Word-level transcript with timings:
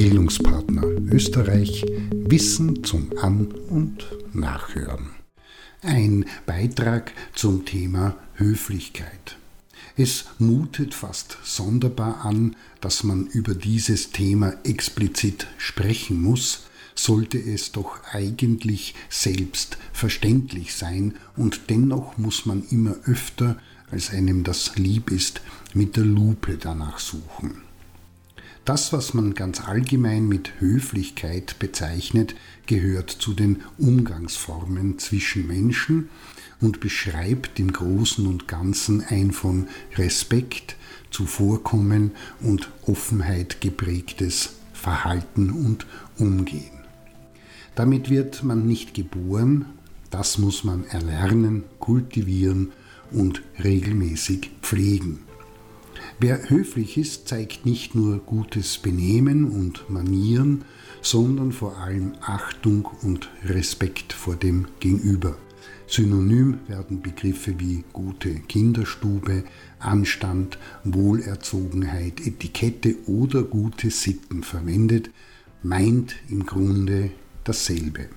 Bildungspartner 0.00 0.82
Österreich 1.12 1.84
Wissen 2.10 2.84
zum 2.84 3.10
An- 3.20 3.52
und 3.68 4.06
Nachhören. 4.32 5.10
Ein 5.82 6.24
Beitrag 6.46 7.12
zum 7.34 7.66
Thema 7.66 8.16
Höflichkeit. 8.32 9.36
Es 9.98 10.24
mutet 10.38 10.94
fast 10.94 11.36
sonderbar 11.44 12.24
an, 12.24 12.56
dass 12.80 13.04
man 13.04 13.26
über 13.26 13.54
dieses 13.54 14.10
Thema 14.10 14.54
explizit 14.64 15.46
sprechen 15.58 16.22
muss, 16.22 16.62
sollte 16.94 17.36
es 17.36 17.72
doch 17.72 18.02
eigentlich 18.10 18.94
selbstverständlich 19.10 20.72
sein 20.72 21.12
und 21.36 21.68
dennoch 21.68 22.16
muss 22.16 22.46
man 22.46 22.64
immer 22.70 22.96
öfter, 23.04 23.58
als 23.90 24.08
einem 24.08 24.44
das 24.44 24.76
lieb 24.76 25.10
ist, 25.10 25.42
mit 25.74 25.96
der 25.96 26.06
Lupe 26.06 26.56
danach 26.56 27.00
suchen. 27.00 27.69
Das, 28.64 28.92
was 28.92 29.14
man 29.14 29.34
ganz 29.34 29.66
allgemein 29.66 30.28
mit 30.28 30.60
Höflichkeit 30.60 31.58
bezeichnet, 31.58 32.34
gehört 32.66 33.10
zu 33.10 33.32
den 33.32 33.62
Umgangsformen 33.78 34.98
zwischen 34.98 35.46
Menschen 35.46 36.10
und 36.60 36.80
beschreibt 36.80 37.58
im 37.58 37.72
Großen 37.72 38.26
und 38.26 38.48
Ganzen 38.48 39.02
ein 39.02 39.32
von 39.32 39.68
Respekt, 39.96 40.76
Zuvorkommen 41.10 42.12
und 42.40 42.70
Offenheit 42.86 43.60
geprägtes 43.60 44.50
Verhalten 44.72 45.50
und 45.50 45.86
Umgehen. 46.18 46.80
Damit 47.74 48.10
wird 48.10 48.42
man 48.44 48.66
nicht 48.66 48.94
geboren, 48.94 49.64
das 50.10 50.38
muss 50.38 50.64
man 50.64 50.84
erlernen, 50.86 51.64
kultivieren 51.78 52.72
und 53.10 53.42
regelmäßig 53.62 54.50
pflegen. 54.62 55.29
Wer 56.18 56.50
höflich 56.50 56.98
ist, 56.98 57.28
zeigt 57.28 57.66
nicht 57.66 57.94
nur 57.94 58.18
gutes 58.18 58.78
Benehmen 58.78 59.50
und 59.50 59.88
Manieren, 59.88 60.64
sondern 61.02 61.52
vor 61.52 61.78
allem 61.78 62.12
Achtung 62.20 62.88
und 63.02 63.30
Respekt 63.44 64.12
vor 64.12 64.36
dem 64.36 64.66
Gegenüber. 64.80 65.36
Synonym 65.86 66.58
werden 66.68 67.02
Begriffe 67.02 67.58
wie 67.58 67.84
gute 67.92 68.34
Kinderstube, 68.34 69.44
Anstand, 69.80 70.58
Wohlerzogenheit, 70.84 72.24
Etikette 72.24 72.96
oder 73.06 73.42
gute 73.42 73.90
Sitten 73.90 74.44
verwendet, 74.44 75.10
meint 75.62 76.14
im 76.28 76.46
Grunde 76.46 77.10
dasselbe. 77.42 78.08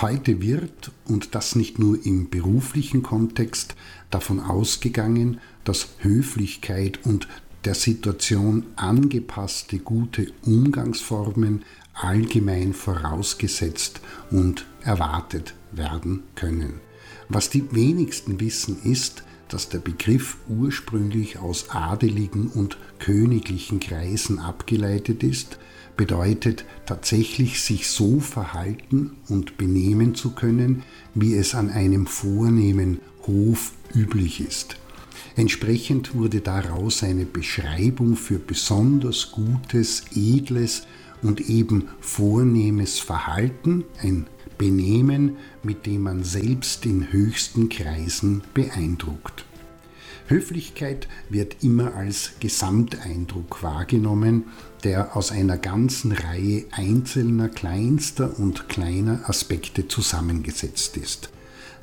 Heute 0.00 0.40
wird, 0.40 0.90
und 1.06 1.34
das 1.34 1.54
nicht 1.54 1.78
nur 1.78 2.04
im 2.04 2.30
beruflichen 2.30 3.02
Kontext, 3.02 3.76
davon 4.10 4.40
ausgegangen, 4.40 5.40
dass 5.64 5.88
Höflichkeit 5.98 7.00
und 7.04 7.28
der 7.64 7.74
Situation 7.74 8.66
angepasste 8.76 9.78
gute 9.78 10.32
Umgangsformen 10.44 11.64
allgemein 11.94 12.72
vorausgesetzt 12.72 14.00
und 14.30 14.66
erwartet 14.82 15.54
werden 15.70 16.22
können. 16.34 16.80
Was 17.28 17.50
die 17.50 17.72
wenigsten 17.72 18.40
wissen 18.40 18.82
ist, 18.82 19.22
dass 19.52 19.68
der 19.68 19.78
Begriff 19.78 20.38
ursprünglich 20.48 21.38
aus 21.38 21.70
adeligen 21.70 22.48
und 22.48 22.78
königlichen 22.98 23.80
Kreisen 23.80 24.38
abgeleitet 24.38 25.22
ist, 25.22 25.58
bedeutet 25.96 26.64
tatsächlich 26.86 27.60
sich 27.60 27.88
so 27.88 28.18
verhalten 28.20 29.12
und 29.28 29.58
benehmen 29.58 30.14
zu 30.14 30.30
können, 30.30 30.82
wie 31.14 31.34
es 31.34 31.54
an 31.54 31.70
einem 31.70 32.06
vornehmen 32.06 33.00
Hof 33.26 33.72
üblich 33.94 34.40
ist. 34.40 34.76
Entsprechend 35.36 36.14
wurde 36.14 36.40
daraus 36.40 37.02
eine 37.02 37.24
Beschreibung 37.24 38.16
für 38.16 38.38
besonders 38.38 39.32
gutes, 39.32 40.04
edles 40.14 40.86
und 41.22 41.40
eben 41.48 41.88
vornehmes 42.00 42.98
Verhalten, 42.98 43.84
ein 44.00 44.26
Benehmen, 44.58 45.36
mit 45.62 45.86
dem 45.86 46.02
man 46.02 46.24
selbst 46.24 46.84
in 46.86 47.12
höchsten 47.12 47.68
Kreisen 47.68 48.42
beeindruckt. 48.54 49.44
Höflichkeit 50.28 51.08
wird 51.28 51.62
immer 51.62 51.94
als 51.94 52.32
Gesamteindruck 52.40 53.62
wahrgenommen, 53.62 54.44
der 54.84 55.16
aus 55.16 55.32
einer 55.32 55.58
ganzen 55.58 56.12
Reihe 56.12 56.64
einzelner 56.70 57.48
kleinster 57.48 58.38
und 58.38 58.68
kleiner 58.68 59.28
Aspekte 59.28 59.88
zusammengesetzt 59.88 60.96
ist. 60.96 61.30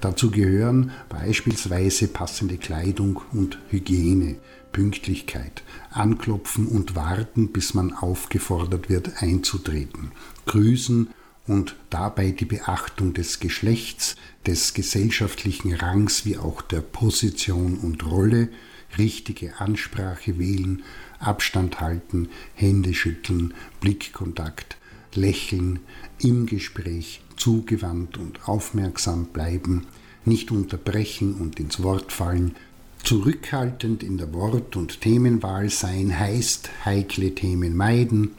Dazu 0.02 0.32
gehören 0.32 0.92
beispielsweise 1.10 2.08
passende 2.08 2.58
Kleidung 2.58 3.22
und 3.34 3.60
Hygiene, 3.70 4.38
Pünktlichkeit, 4.72 5.64
Anklopfen 5.92 6.68
und 6.68 6.96
Warten, 6.96 7.52
bis 7.52 7.74
man 7.74 7.94
aufgefordert 7.94 8.90
wird 8.90 9.22
einzutreten, 9.22 10.12
Grüßen 10.46 11.10
und 11.48 11.76
dabei 11.90 12.32
die 12.32 12.46
Beachtung 12.46 13.14
des 13.14 13.40
Geschlechts, 13.40 14.16
des 14.46 14.74
gesellschaftlichen 14.74 15.74
Rangs 15.74 16.26
wie 16.26 16.38
auch 16.38 16.62
der 16.62 16.82
Position 16.82 17.78
und 17.78 18.06
Rolle, 18.06 18.50
richtige 18.98 19.60
Ansprache 19.60 20.40
wählen, 20.40 20.84
Abstand 21.20 21.80
halten, 21.82 22.30
Hände 22.54 22.94
schütteln, 22.94 23.54
Blickkontakt, 23.82 24.78
lächeln, 25.14 25.80
im 26.20 26.46
Gespräch 26.46 27.22
zugewandt 27.36 28.18
und 28.18 28.48
aufmerksam 28.48 29.26
bleiben, 29.28 29.88
nicht 30.26 30.52
unterbrechen 30.52 31.36
und 31.36 31.60
ins 31.60 31.82
Wort 31.82 32.12
fallen, 32.12 32.56
zurückhaltend 33.04 34.04
in 34.04 34.18
der 34.18 34.34
Wort- 34.34 34.76
und 34.76 35.02
Themenwahl 35.02 35.70
sein 35.70 36.18
heißt 36.18 36.70
heikle 36.86 37.34
Themen 37.34 37.76
meiden, 37.76 38.32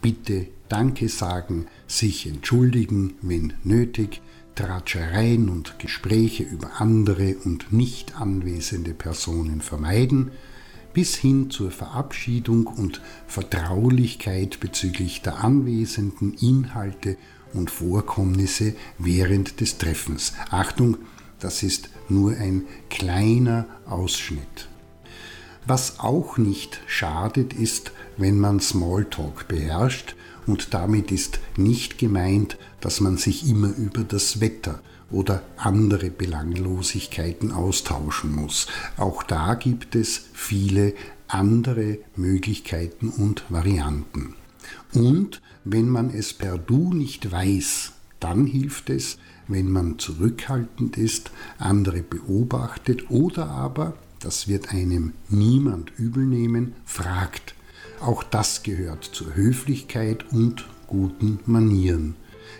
bitte 0.00 0.48
Danke 0.68 1.08
sagen, 1.08 1.66
sich 1.86 2.26
entschuldigen, 2.26 3.14
wenn 3.22 3.54
nötig, 3.62 4.20
Tratschereien 4.54 5.48
und 5.48 5.78
Gespräche 5.78 6.44
über 6.44 6.80
andere 6.80 7.36
und 7.44 7.72
nicht 7.72 8.20
anwesende 8.20 8.94
Personen 8.94 9.60
vermeiden, 9.60 10.30
bis 10.92 11.16
hin 11.16 11.50
zur 11.50 11.72
Verabschiedung 11.72 12.66
und 12.66 13.00
Vertraulichkeit 13.26 14.60
bezüglich 14.60 15.22
der 15.22 15.42
anwesenden 15.42 16.34
Inhalte 16.34 17.16
und 17.52 17.70
Vorkommnisse 17.70 18.74
während 18.98 19.60
des 19.60 19.78
Treffens. 19.78 20.34
Achtung, 20.50 20.98
das 21.40 21.62
ist 21.64 21.90
nur 22.08 22.36
ein 22.36 22.62
kleiner 22.90 23.66
Ausschnitt. 23.86 24.68
Was 25.66 25.98
auch 25.98 26.38
nicht 26.38 26.80
schadet, 26.86 27.52
ist, 27.52 27.92
wenn 28.16 28.38
man 28.38 28.60
Smalltalk 28.60 29.48
beherrscht 29.48 30.14
und 30.46 30.74
damit 30.74 31.10
ist 31.12 31.40
nicht 31.56 31.98
gemeint, 31.98 32.58
dass 32.80 33.00
man 33.00 33.16
sich 33.16 33.48
immer 33.48 33.74
über 33.76 34.02
das 34.02 34.40
Wetter 34.40 34.80
oder 35.10 35.42
andere 35.56 36.10
Belanglosigkeiten 36.10 37.52
austauschen 37.52 38.34
muss. 38.34 38.66
Auch 38.96 39.22
da 39.22 39.54
gibt 39.54 39.94
es 39.94 40.26
viele 40.32 40.94
andere 41.28 41.98
Möglichkeiten 42.16 43.08
und 43.08 43.44
Varianten. 43.48 44.34
Und 44.92 45.40
wenn 45.64 45.88
man 45.88 46.10
es 46.10 46.32
per 46.32 46.58
Du 46.58 46.92
nicht 46.92 47.30
weiß, 47.30 47.92
dann 48.20 48.46
hilft 48.46 48.90
es, 48.90 49.18
wenn 49.48 49.70
man 49.70 49.98
zurückhaltend 49.98 50.96
ist, 50.96 51.30
andere 51.58 52.02
beobachtet 52.02 53.10
oder 53.10 53.48
aber, 53.48 53.94
das 54.20 54.48
wird 54.48 54.72
einem 54.72 55.12
niemand 55.28 55.92
übel 55.98 56.24
nehmen, 56.24 56.74
fragt. 56.86 57.53
Auch 58.04 58.22
das 58.22 58.62
gehört 58.62 59.02
zur 59.02 59.34
Höflichkeit 59.34 60.30
und 60.30 60.66
guten 60.86 61.38
Manieren. 61.46 62.16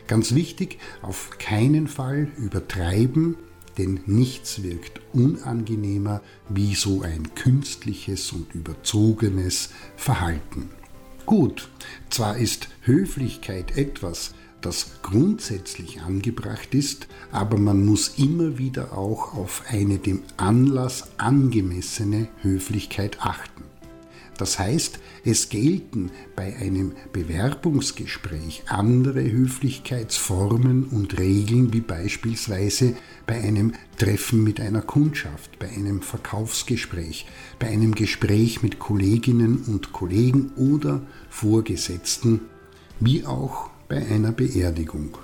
Ganz 0.06 0.34
wichtig, 0.34 0.78
auf 1.02 1.36
keinen 1.38 1.86
Fall 1.86 2.28
übertreiben, 2.38 3.36
denn 3.76 4.00
nichts 4.06 4.62
wirkt 4.62 5.02
unangenehmer 5.12 6.22
wie 6.48 6.74
so 6.74 7.02
ein 7.02 7.34
künstliches 7.34 8.32
und 8.32 8.54
überzogenes 8.54 9.68
Verhalten. 9.96 10.70
Gut, 11.26 11.68
zwar 12.08 12.38
ist 12.38 12.68
Höflichkeit 12.80 13.76
etwas, 13.76 14.32
das 14.62 14.92
grundsätzlich 15.02 16.00
angebracht 16.00 16.74
ist, 16.74 17.06
aber 17.32 17.58
man 17.58 17.84
muss 17.84 18.14
immer 18.16 18.56
wieder 18.56 18.96
auch 18.96 19.34
auf 19.34 19.64
eine 19.68 19.98
dem 19.98 20.22
Anlass 20.38 21.10
angemessene 21.18 22.28
Höflichkeit 22.40 23.18
achten. 23.20 23.73
Das 24.38 24.58
heißt, 24.58 24.98
es 25.24 25.48
gelten 25.48 26.10
bei 26.34 26.56
einem 26.56 26.92
Bewerbungsgespräch 27.12 28.64
andere 28.66 29.22
Höflichkeitsformen 29.30 30.84
und 30.84 31.18
Regeln 31.18 31.72
wie 31.72 31.80
beispielsweise 31.80 32.94
bei 33.26 33.40
einem 33.40 33.74
Treffen 33.96 34.42
mit 34.42 34.60
einer 34.60 34.82
Kundschaft, 34.82 35.58
bei 35.58 35.68
einem 35.68 36.02
Verkaufsgespräch, 36.02 37.26
bei 37.58 37.68
einem 37.68 37.94
Gespräch 37.94 38.62
mit 38.62 38.78
Kolleginnen 38.78 39.64
und 39.66 39.92
Kollegen 39.92 40.52
oder 40.56 41.02
Vorgesetzten, 41.30 42.40
wie 43.00 43.24
auch 43.24 43.70
bei 43.88 44.04
einer 44.06 44.32
Beerdigung. 44.32 45.16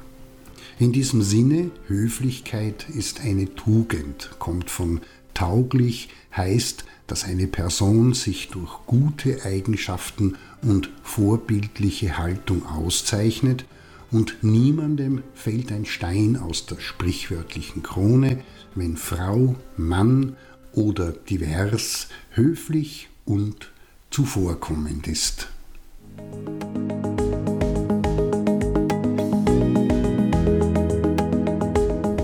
In 0.79 0.93
diesem 0.93 1.21
Sinne, 1.21 1.71
Höflichkeit 1.89 2.87
ist 2.89 3.21
eine 3.21 3.55
Tugend, 3.55 4.31
kommt 4.39 4.71
von 4.71 5.01
tauglich 5.41 6.11
heißt, 6.37 6.85
dass 7.07 7.25
eine 7.25 7.47
Person 7.47 8.13
sich 8.13 8.49
durch 8.49 8.73
gute 8.87 9.43
Eigenschaften 9.47 10.37
und 10.61 10.91
vorbildliche 11.03 12.19
Haltung 12.19 12.67
auszeichnet 12.67 13.65
und 14.11 14.37
niemandem 14.43 15.23
fällt 15.35 15.73
ein 15.73 15.87
Stein 15.87 16.37
aus 16.37 16.67
der 16.67 16.79
sprichwörtlichen 16.79 17.83
Krone, 17.83 18.43
wenn 18.75 18.99
Frau, 18.99 19.57
Mann 19.79 20.37
oder 20.75 21.13
divers 21.13 22.09
höflich 22.33 23.09
und 23.25 23.71
zuvorkommend 24.11 25.09
ist. 25.09 25.49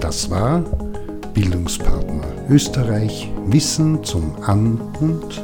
Das 0.01 0.29
war 0.29 0.61
Bildungspartner 1.33 2.16
Österreich 2.49 3.31
Wissen 3.47 4.05
zum 4.05 4.37
An- 4.43 4.81
und 5.01 5.43